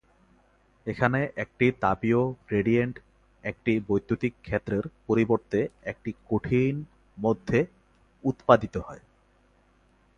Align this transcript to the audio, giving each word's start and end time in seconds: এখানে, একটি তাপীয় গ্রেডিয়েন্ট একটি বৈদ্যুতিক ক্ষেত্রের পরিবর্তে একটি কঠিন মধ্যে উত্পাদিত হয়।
এখানে, 0.85 1.19
একটি 1.35 1.65
তাপীয় 1.81 2.21
গ্রেডিয়েন্ট 2.47 2.95
একটি 3.43 3.73
বৈদ্যুতিক 3.87 4.33
ক্ষেত্রের 4.41 4.85
পরিবর্তে 5.07 5.59
একটি 5.83 6.11
কঠিন 6.29 6.73
মধ্যে 7.17 7.59
উত্পাদিত 8.23 8.75
হয়। 8.77 9.03